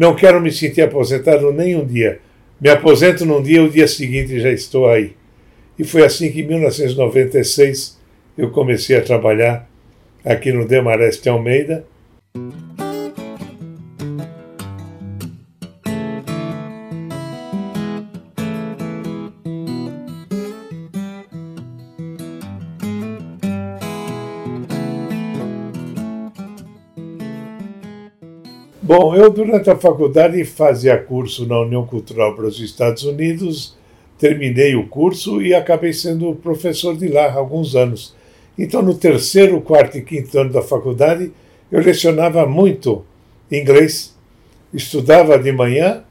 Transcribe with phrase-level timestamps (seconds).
[0.00, 2.20] não quero me sentir aposentado nem um dia.
[2.58, 5.12] Me aposento num dia, o dia seguinte já estou aí.
[5.78, 8.00] E foi assim que em 1996
[8.38, 9.68] eu comecei a trabalhar
[10.24, 11.84] aqui no Demareste Almeida.
[28.82, 33.76] Bom, eu durante a faculdade fazia curso na União Cultural para os Estados Unidos,
[34.18, 38.16] terminei o curso e acabei sendo professor de lá há alguns anos.
[38.58, 41.30] Então, no terceiro, quarto e quinto ano da faculdade,
[41.70, 43.04] eu lecionava muito
[43.52, 44.16] inglês,
[44.72, 46.02] estudava de manhã,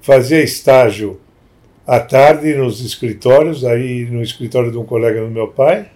[0.00, 1.18] fazia estágio
[1.84, 5.88] à tarde nos escritórios, aí no escritório de um colega do meu pai,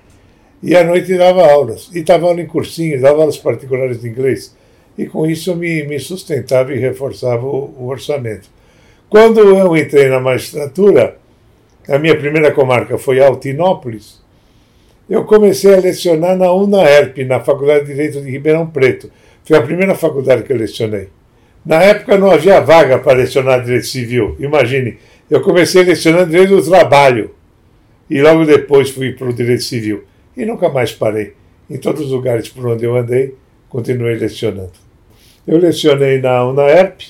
[0.61, 1.91] e à noite dava aulas.
[1.95, 4.61] E dava aula em cursinho, dava aulas particulares de inglês
[4.97, 8.49] e com isso me, me sustentava e reforçava o, o, orçamento.
[9.09, 11.17] Quando eu entrei na magistratura,
[11.89, 14.23] a minha primeira comarca foi Altinópolis,
[15.09, 19.11] eu comecei a lecionar na UNAERP, na Faculdade de Direito de Ribeirão Preto.
[19.45, 21.09] Foi a primeira faculdade que eu lecionei.
[21.67, 24.37] Na época não havia vaga para lecionar Direito Civil.
[24.39, 24.99] Imagine,
[25.31, 27.35] eu comecei lecionando Direito do Trabalho
[28.09, 30.05] e logo depois fui para o Direito Civil.
[30.37, 31.35] E nunca mais parei.
[31.69, 33.35] Em todos os lugares por onde eu andei,
[33.73, 34.73] continuei lecionando.
[35.47, 37.07] Eu lecionei na UNAERP,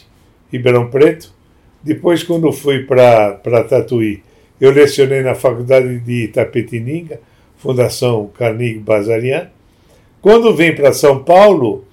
[0.50, 1.34] Ribeirão Preto.
[1.82, 4.22] Depois, quando fui para Tatuí,
[4.60, 7.18] eu lecionei na Faculdade de Itapetininga,
[7.56, 9.50] Fundação Carnegie Bazarian.
[10.20, 11.84] Quando vim para São Paulo,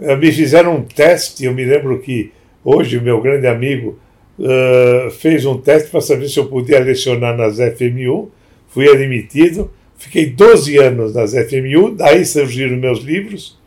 [0.00, 1.44] eh, me fizeram um teste.
[1.44, 2.32] Eu me lembro que
[2.64, 3.98] hoje o meu grande amigo
[4.38, 8.32] uh, fez um teste para saber se eu podia lecionar nas FMU.
[8.68, 9.70] Fui admitido.
[9.98, 13.58] Fiquei 12 anos nas FMU, daí surgiram meus livros.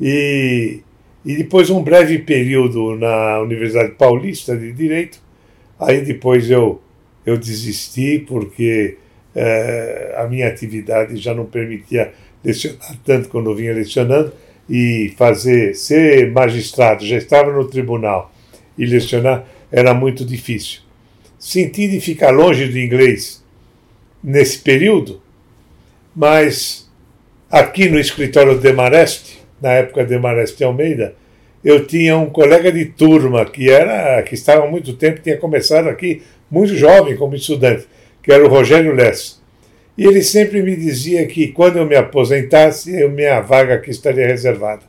[0.00, 0.80] E,
[1.24, 5.20] e depois um breve período na Universidade Paulista de Direito.
[5.78, 6.80] Aí depois eu,
[7.24, 8.96] eu desisti porque
[9.34, 12.12] é, a minha atividade já não permitia
[12.42, 14.32] lecionar tanto quando eu vinha lecionando
[14.68, 18.32] e fazer ser magistrado, já estava no tribunal
[18.78, 20.80] e lecionar era muito difícil.
[21.38, 23.44] Senti de ficar longe do inglês
[24.22, 25.20] nesse período,
[26.14, 26.90] mas
[27.50, 31.14] aqui no escritório de Mareste, na época de Mareste Almeida,
[31.64, 35.88] eu tinha um colega de turma que era que estava há muito tempo, tinha começado
[35.88, 37.86] aqui muito jovem como estudante,
[38.22, 39.36] que era o Rogério Less.
[39.98, 44.26] E ele sempre me dizia que quando eu me aposentasse, a minha vaga aqui estaria
[44.26, 44.82] reservada.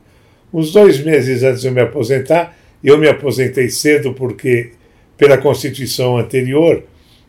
[0.54, 4.72] Uns dois meses antes de eu me aposentar, eu me aposentei cedo porque,
[5.18, 6.84] pela Constituição anterior,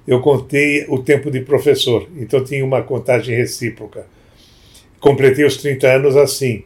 [0.06, 4.06] eu contei o tempo de professor, então tinha uma contagem recíproca.
[5.00, 6.64] Completei os 30 anos assim.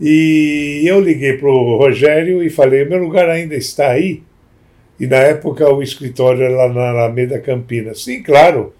[0.00, 4.22] E eu liguei para o Rogério e falei: meu lugar ainda está aí?
[4.98, 8.04] E na época o escritório era lá na Alameda Campinas.
[8.04, 8.72] Sim, claro.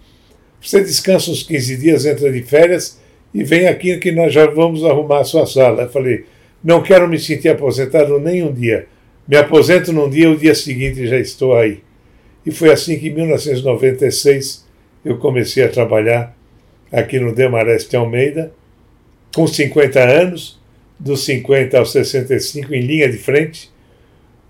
[0.60, 3.00] Você descansa uns 15 dias, entra de férias
[3.32, 5.82] e vem aqui que nós já vamos arrumar a sua sala.
[5.82, 6.24] Eu falei:
[6.62, 8.86] não quero me sentir aposentado nem um dia.
[9.26, 11.80] Me aposento num dia, o dia seguinte já estou aí.
[12.46, 14.66] E foi assim que em 1996
[15.04, 16.36] eu comecei a trabalhar
[16.90, 18.52] aqui no Demareste Almeida,
[19.34, 20.57] com 50 anos
[20.98, 23.70] dos 50 aos 65 em linha de frente,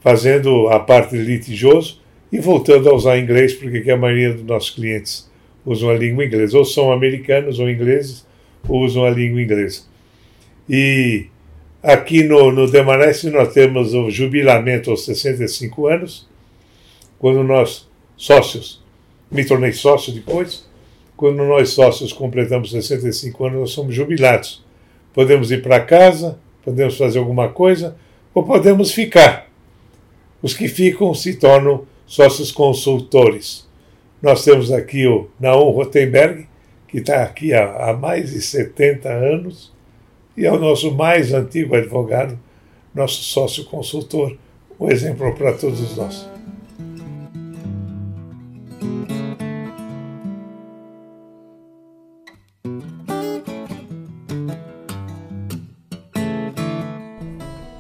[0.01, 2.01] fazendo a parte litigioso
[2.33, 5.29] e voltando a usar inglês, porque a maioria dos nossos clientes
[5.65, 8.27] usam a língua inglesa, ou são americanos ou ingleses,
[8.67, 9.83] ou usam a língua inglesa.
[10.69, 11.27] E
[11.83, 16.29] aqui no, no Demareste nós temos o jubilamento aos 65 anos,
[17.19, 18.83] quando nós, sócios,
[19.31, 20.67] me tornei sócio depois,
[21.17, 24.63] quando nós sócios completamos 65 anos, nós somos jubilados
[25.19, 27.97] podemos ir para casa, podemos fazer alguma coisa,
[28.33, 29.49] ou podemos ficar.
[30.41, 33.67] Os que ficam se tornam sócios consultores.
[34.23, 36.47] Nós temos aqui o Naum Rotenberg,
[36.87, 39.73] que está aqui há, há mais de 70 anos,
[40.37, 42.39] e é o nosso mais antigo advogado,
[42.95, 44.37] nosso sócio consultor,
[44.79, 46.38] um exemplo para todos nós.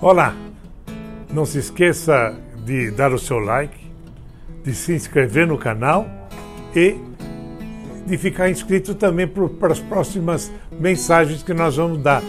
[0.00, 0.32] Olá!
[1.28, 2.32] Não se esqueça
[2.64, 3.76] de dar o seu like,
[4.62, 6.06] de se inscrever no canal
[6.72, 6.96] e
[8.06, 12.22] de ficar inscrito também para as próximas mensagens que nós vamos dar.